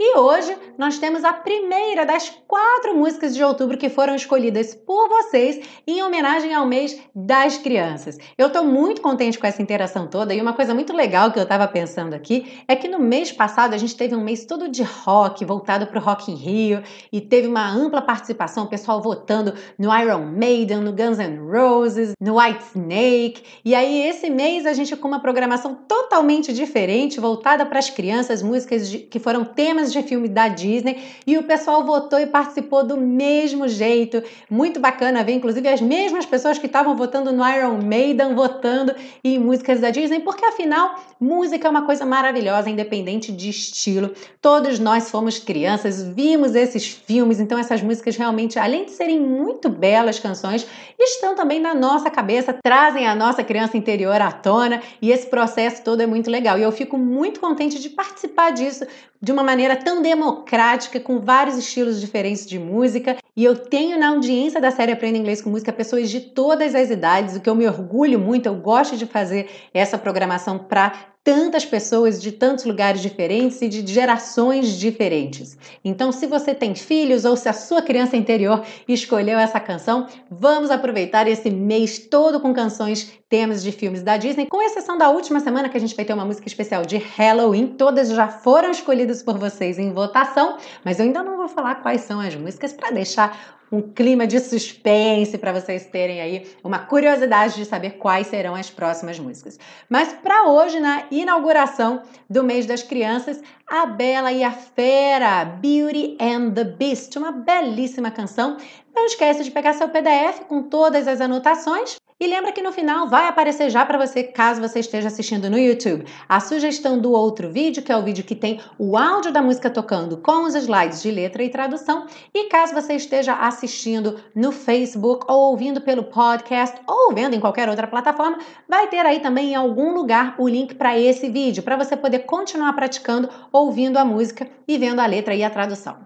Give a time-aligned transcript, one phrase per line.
[0.00, 5.08] E hoje nós temos a primeira das quatro músicas de outubro que foram escolhidas por
[5.08, 8.16] vocês em homenagem ao mês das crianças.
[8.38, 11.42] Eu estou muito contente com essa interação toda e uma coisa muito legal que eu
[11.42, 14.84] estava pensando aqui é que no mês passado a gente teve um mês todo de
[14.84, 19.52] rock, voltado para o Rock in Rio e teve uma ampla participação, o pessoal votando
[19.76, 23.42] no Iron Maiden, no Guns N' Roses, no White Snake.
[23.64, 28.42] E aí esse mês a gente com uma programação totalmente diferente, voltada para as crianças,
[28.42, 32.84] músicas de, que foram temas de filme da Disney e o pessoal votou e participou
[32.84, 34.22] do mesmo jeito.
[34.50, 39.38] Muito bacana ver, inclusive, as mesmas pessoas que estavam votando no Iron Maiden votando em
[39.38, 44.12] músicas da Disney, porque afinal, música é uma coisa maravilhosa, independente de estilo.
[44.40, 49.68] Todos nós fomos crianças, vimos esses filmes, então essas músicas realmente, além de serem muito
[49.68, 50.66] belas canções,
[50.98, 55.82] estão também na nossa cabeça, trazem a nossa criança interior à tona e esse processo
[55.82, 56.58] todo é muito legal.
[56.58, 58.86] E eu fico muito contente de participar disso
[59.20, 63.16] de uma maneira tão democrática, com vários estilos diferentes de música.
[63.36, 66.90] E eu tenho na audiência da série Aprenda Inglês com Música pessoas de todas as
[66.90, 70.92] idades, o que eu me orgulho muito, eu gosto de fazer essa programação para
[71.28, 75.58] tantas pessoas de tantos lugares diferentes e de gerações diferentes.
[75.84, 80.70] Então, se você tem filhos ou se a sua criança interior escolheu essa canção, vamos
[80.70, 85.38] aproveitar esse mês todo com canções, temas de filmes da Disney, com exceção da última
[85.38, 87.74] semana que a gente vai ter uma música especial de Halloween.
[87.76, 92.00] Todas já foram escolhidas por vocês em votação, mas eu ainda não vou falar quais
[92.00, 97.56] são as músicas para deixar um clima de suspense para vocês terem aí uma curiosidade
[97.56, 99.58] de saber quais serão as próximas músicas.
[99.88, 106.16] Mas para hoje, na inauguração do mês das crianças, A Bela e a Fera, Beauty
[106.20, 108.56] and the Beast, uma belíssima canção.
[108.94, 113.08] Não esquece de pegar seu PDF com todas as anotações e lembra que no final
[113.08, 117.48] vai aparecer já para você, caso você esteja assistindo no YouTube, a sugestão do outro
[117.48, 121.00] vídeo, que é o vídeo que tem o áudio da música tocando com os slides
[121.00, 122.06] de letra e tradução.
[122.34, 127.68] E caso você esteja assistindo no Facebook ou ouvindo pelo podcast ou vendo em qualquer
[127.68, 131.76] outra plataforma, vai ter aí também em algum lugar o link para esse vídeo, para
[131.76, 135.96] você poder continuar praticando, ouvindo a música e vendo a letra e a tradução.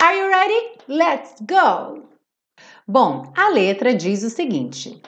[0.00, 0.78] Are you ready?
[0.86, 2.06] Let's go!
[2.86, 5.02] Bom, a letra diz o seguinte.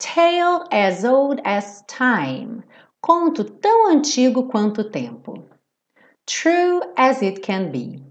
[0.00, 2.62] Tale as old as time.
[3.02, 5.44] Conto tão antigo quanto o tempo.
[6.24, 8.02] True as it can be.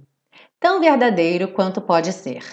[0.59, 2.43] Tão verdadeiro quanto pode ser.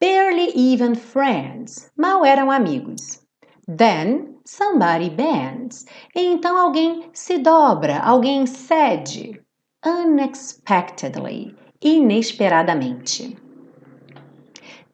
[0.00, 1.90] Barely even friends.
[1.96, 3.20] Mal eram amigos.
[3.66, 5.84] Then somebody bends.
[6.14, 9.42] E então alguém se dobra, alguém cede.
[9.84, 11.56] Unexpectedly.
[11.82, 13.36] Inesperadamente.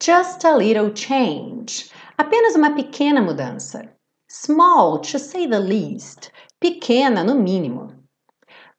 [0.03, 3.97] Just a little change Apenas uma pequena mudança.
[4.29, 6.31] Small, to say the least.
[6.61, 7.95] Pequena, no mínimo.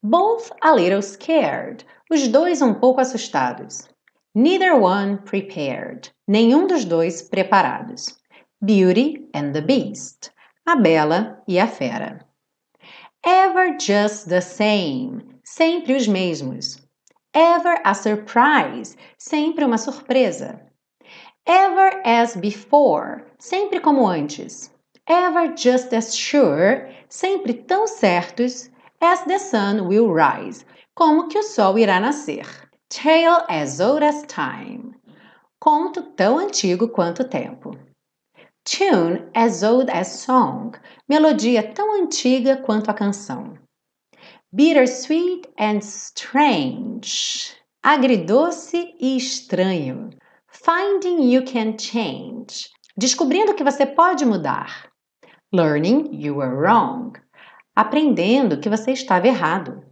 [0.03, 1.84] Both a little scared.
[2.12, 3.90] Os dois um pouco assustados.
[4.35, 6.12] Neither one prepared.
[6.28, 8.16] Nenhum dos dois preparados.
[8.62, 10.30] Beauty and the Beast.
[10.68, 12.24] A Bela e a Fera.
[13.25, 15.24] Ever just the same.
[15.44, 16.78] Sempre os mesmos.
[17.34, 18.96] Ever a surprise.
[19.18, 20.62] Sempre uma surpresa.
[21.46, 24.72] Ever as before, sempre como antes.
[25.07, 28.69] Ever just as sure, sempre tão certos,
[29.02, 30.63] as the sun will rise,
[30.96, 32.46] como que o sol irá nascer.
[32.90, 34.94] Tale as old as time,
[35.59, 37.75] conto tão antigo quanto o tempo.
[38.63, 40.78] Tune as old as song,
[41.09, 43.57] melodia tão antiga quanto a canção.
[44.53, 50.12] Bittersweet and strange, agridoce e estranho.
[50.64, 52.70] Finding you can change.
[52.96, 54.92] Descobrindo que você pode mudar.
[55.52, 57.14] Learning you were wrong.
[57.76, 59.84] Aprendendo que você estava errado.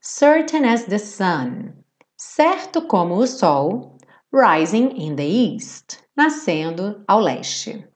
[0.00, 1.74] Certain as the sun.
[2.16, 3.96] Certo como o sol.
[4.32, 6.00] Rising in the east.
[6.16, 7.86] Nascendo ao leste.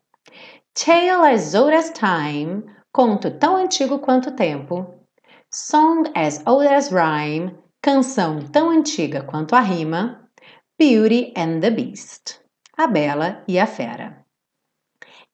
[0.73, 2.63] Tale as old as time.
[2.93, 4.87] Conto tão antigo quanto o tempo.
[5.53, 7.59] Song as old as rhyme.
[7.83, 10.26] Canção tão antiga quanto a rima.
[10.79, 12.39] Beauty and the Beast,
[12.77, 14.27] A Bela e a Fera.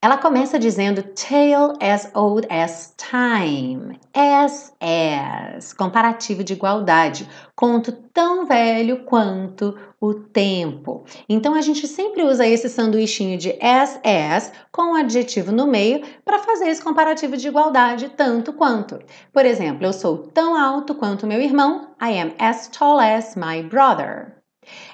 [0.01, 8.45] Ela começa dizendo tale as old as time, as as, comparativo de igualdade, conto tão
[8.45, 11.03] velho quanto o tempo.
[11.27, 16.05] Então a gente sempre usa esse sanduichinho de as as com o adjetivo no meio
[16.23, 18.97] para fazer esse comparativo de igualdade tanto quanto.
[19.33, 23.61] Por exemplo, eu sou tão alto quanto meu irmão, I am as tall as my
[23.61, 24.42] brother.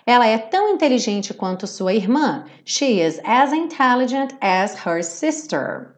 [0.06, 2.46] Ela é tão inteligente quanto sua irmã.
[2.66, 5.96] She is as intelligent as her sister.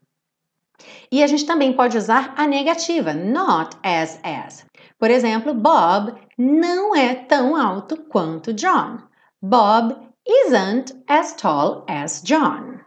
[1.12, 4.66] E a gente também pode usar a negativa, not as as.
[4.98, 9.00] Por exemplo, Bob não é tão alto quanto John.
[9.42, 9.96] Bob
[10.28, 12.80] isn't as tall as John.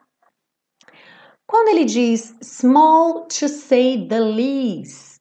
[1.47, 5.14] Quando ele diz small to say the least,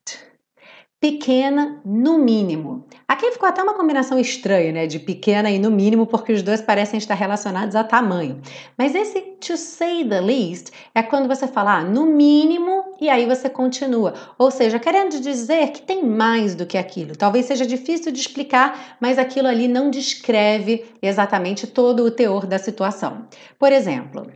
[1.04, 2.88] pequena no mínimo.
[3.06, 6.62] Aqui ficou até uma combinação estranha, né, de pequena e no mínimo, porque os dois
[6.62, 8.40] parecem estar relacionados a tamanho.
[8.78, 13.26] Mas esse to say the least é quando você fala ah, no mínimo e aí
[13.26, 14.14] você continua.
[14.38, 17.18] Ou seja, querendo dizer que tem mais do que aquilo.
[17.18, 22.58] Talvez seja difícil de explicar, mas aquilo ali não descreve exatamente todo o teor da
[22.58, 23.28] situação.
[23.60, 24.32] Por exemplo,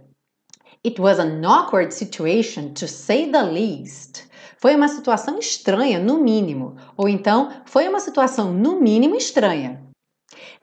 [0.86, 4.27] It was an awkward situation, to say the least.
[4.60, 6.76] Foi uma situação estranha, no mínimo.
[6.96, 9.88] Ou então, foi uma situação, no mínimo, estranha.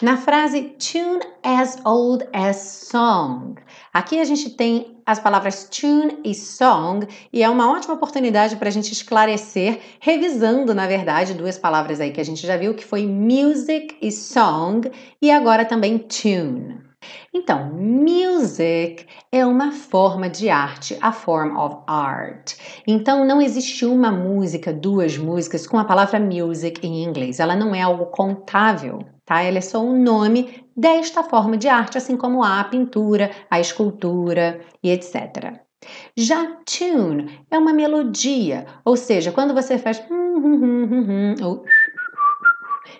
[0.02, 2.56] Na frase tune as old as
[2.90, 3.54] song,
[3.92, 8.68] aqui a gente tem as palavras tune e song e é uma ótima oportunidade para
[8.68, 12.84] a gente esclarecer, revisando, na verdade, duas palavras aí que a gente já viu, que
[12.84, 14.90] foi music e song
[15.22, 16.83] e agora também tune.
[17.32, 22.54] Então, music é uma forma de arte, a form of art.
[22.86, 27.40] Então, não existe uma música, duas músicas com a palavra music em inglês.
[27.40, 29.42] Ela não é algo contável, tá?
[29.42, 34.60] Ela é só um nome desta forma de arte, assim como a pintura, a escultura
[34.82, 35.64] e etc.
[36.16, 41.64] Já tune é uma melodia, ou seja, quando você faz hum, hum, hum, ou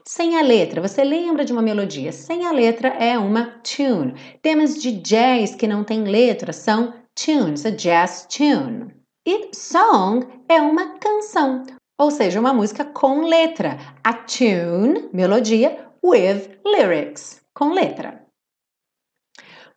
[0.05, 2.13] sem a letra, você lembra de uma melodia?
[2.13, 4.15] Sem a letra é uma tune.
[4.43, 8.95] Temas de jazz que não tem letra são tunes, a jazz tune.
[9.27, 11.63] E song é uma canção,
[11.99, 13.79] ou seja, uma música com letra.
[14.03, 18.24] A tune, melodia, with lyrics, com letra.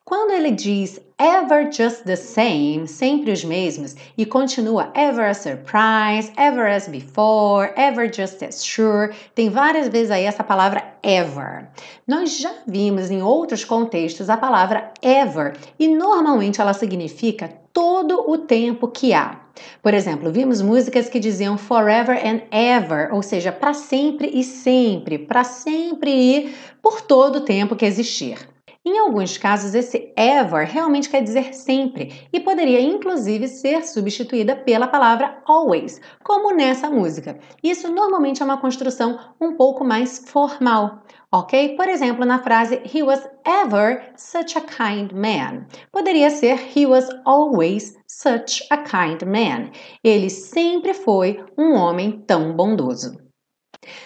[0.07, 6.31] Quando ele diz ever just the same, sempre os mesmos, e continua ever a surprise,
[6.37, 11.67] ever as before, ever just as sure, tem várias vezes aí essa palavra ever.
[12.07, 18.37] Nós já vimos em outros contextos a palavra ever e normalmente ela significa todo o
[18.37, 19.41] tempo que há.
[19.83, 25.19] Por exemplo, vimos músicas que diziam forever and ever, ou seja, para sempre e sempre,
[25.19, 28.55] para sempre e por todo o tempo que existir.
[28.87, 34.87] Em alguns casos, esse ever realmente quer dizer sempre e poderia inclusive ser substituída pela
[34.87, 37.37] palavra always, como nessa música.
[37.61, 41.75] Isso normalmente é uma construção um pouco mais formal, ok?
[41.75, 45.65] Por exemplo, na frase He was ever such a kind man.
[45.91, 49.69] Poderia ser He was always such a kind man.
[50.01, 53.17] Ele sempre foi um homem tão bondoso.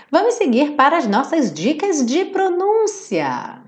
[0.10, 3.61] Vamos seguir para as nossas dicas de pronúncia.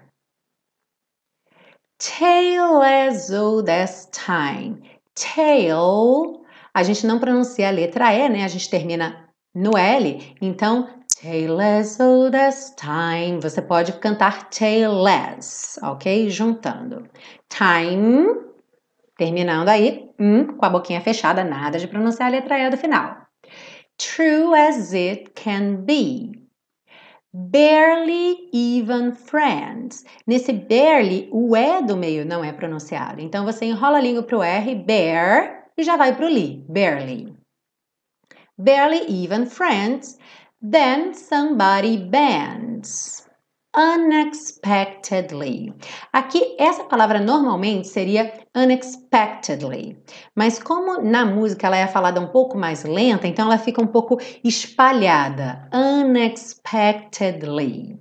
[1.97, 4.81] Tale as old as time.
[5.15, 6.41] Tale,
[6.73, 8.43] a gente não pronuncia a letra E, né?
[8.43, 10.35] A gente termina no L.
[10.41, 10.89] Então,
[11.21, 13.39] tale as old as time.
[13.41, 16.29] Você pode cantar tale as, ok?
[16.29, 17.07] Juntando.
[17.47, 18.27] Time,
[19.17, 23.23] terminando aí, com a boquinha fechada, nada de pronunciar a letra E do final.
[23.97, 26.42] True as it can be.
[27.33, 30.05] Barely even friends.
[30.27, 33.21] Nesse barely, o E do meio não é pronunciado.
[33.21, 36.63] Então você enrola a língua para o R, bear, e já vai para o li,
[36.69, 37.35] barely.
[38.55, 40.19] Barely even friends.
[40.61, 43.22] Then somebody bends
[43.75, 45.73] unexpectedly.
[46.11, 49.99] Aqui, essa palavra normalmente seria unexpectedly,
[50.35, 53.87] mas como na música ela é falada um pouco mais lenta, então ela fica um
[53.87, 55.67] pouco espalhada.
[55.73, 57.99] Unexpectedly.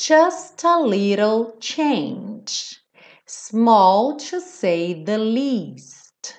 [0.00, 2.80] Just a little change.
[3.26, 6.34] Small to say the least.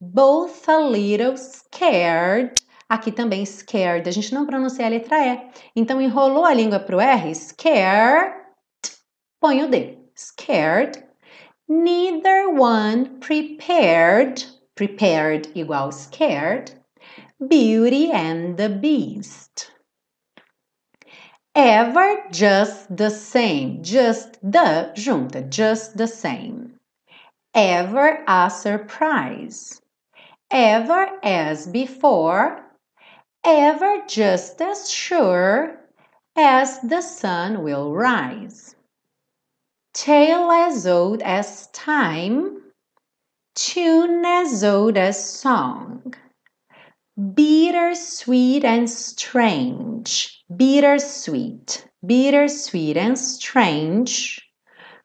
[0.00, 5.50] Both a little scared Aqui também scared, a gente não pronuncia a letra E.
[5.76, 8.34] Então enrolou a língua para o R, scared,
[9.40, 9.96] põe o D.
[10.16, 11.00] Scared.
[11.68, 14.44] Neither one prepared,
[14.74, 16.72] prepared igual scared.
[17.38, 19.70] Beauty and the Beast.
[21.54, 26.74] Ever just the same, just the junta, just the same.
[27.54, 29.80] Ever a surprise.
[30.50, 32.69] Ever as before,
[33.44, 35.78] ever just as sure
[36.36, 38.74] as the sun will rise.
[39.92, 42.62] Tale as old as time,
[43.54, 46.14] tune as old as song.
[47.34, 50.42] Bittersweet and strange.
[50.54, 51.86] Bittersweet.
[52.06, 54.40] Bittersweet and strange.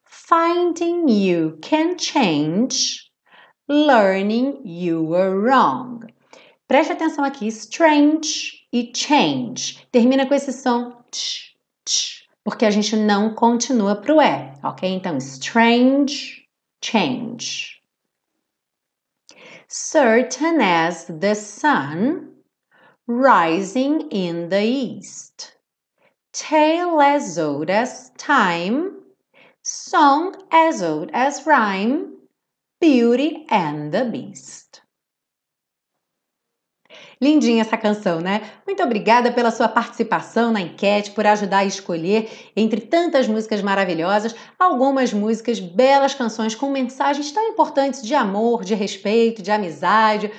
[0.05, 3.11] Finding you can change.
[3.67, 6.09] Learning you were wrong.
[6.67, 9.87] Preste atenção aqui, strange e change.
[9.91, 11.55] Termina com esse som tch,
[11.85, 14.89] tch, porque a gente não continua para o E, ok?
[14.89, 16.47] Então, strange,
[16.83, 17.81] change.
[19.67, 22.35] Certain as the sun
[23.07, 25.53] rising in the east.
[26.31, 28.91] Tale as old as time,
[29.63, 32.15] song as old as rhyme,
[32.81, 34.64] Beauty and the Beast.
[37.25, 38.41] Lindinha essa canção, né?
[38.67, 44.35] Muito obrigada pela sua participação na enquete, por ajudar a escolher entre tantas músicas maravilhosas,
[44.59, 50.31] algumas músicas, belas canções com mensagens tão importantes de amor, de respeito, de amizade,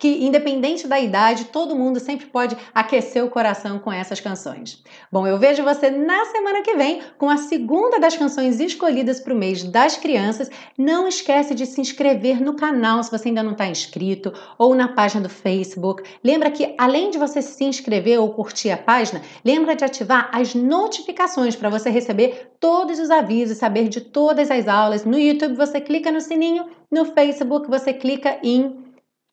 [0.00, 4.82] que, independente da idade, todo mundo sempre pode aquecer o coração com essas canções.
[5.12, 9.34] Bom, eu vejo você na semana que vem com a segunda das canções escolhidas para
[9.34, 10.50] o mês das crianças.
[10.76, 14.88] Não esquece de se inscrever no canal se você ainda não está inscrito ou na
[14.88, 16.02] página do Facebook.
[16.24, 20.54] Lembra que além de você se inscrever ou curtir a página, lembra de ativar as
[20.54, 25.04] notificações para você receber todos os avisos, saber de todas as aulas.
[25.04, 28.88] No YouTube você clica no sininho, no Facebook você clica em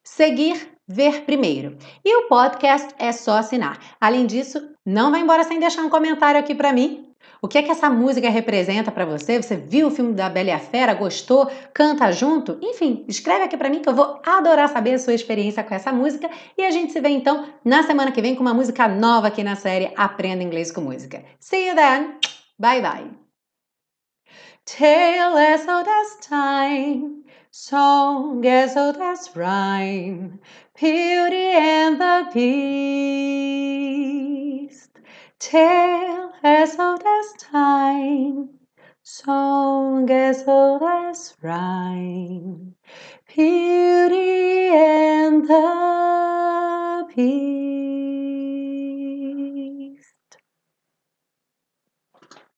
[0.07, 1.77] seguir, ver primeiro.
[2.03, 3.77] E o podcast é só assinar.
[3.99, 7.13] Além disso, não vai embora sem deixar um comentário aqui para mim.
[7.41, 9.41] O que é que essa música representa para você?
[9.41, 10.93] Você viu o filme da Bela e a Fera?
[10.93, 11.51] Gostou?
[11.73, 12.57] Canta junto?
[12.61, 15.91] Enfim, escreve aqui para mim que eu vou adorar saber a sua experiência com essa
[15.91, 19.27] música e a gente se vê então na semana que vem com uma música nova
[19.27, 21.23] aqui na série Aprenda Inglês com Música.
[21.39, 22.15] See you then.
[22.57, 23.11] Bye bye.
[24.65, 27.26] Tale as old as time
[27.59, 30.39] Song as old as rhyme,
[30.79, 33.31] Beauty and the Beast,
[35.39, 38.49] tale as old as time,
[39.01, 42.75] song as old as rhyme,
[43.35, 48.46] Beauty and the Beast.